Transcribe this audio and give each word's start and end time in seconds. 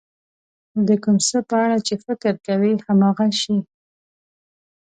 د 0.87 0.89
کوم 1.03 1.15
څه 1.27 1.39
په 1.49 1.55
اړه 1.63 1.77
چې 1.87 1.93
فکر 2.05 2.33
کوئ 2.45 2.73
هماغه 2.85 3.27
شی. 3.41 3.57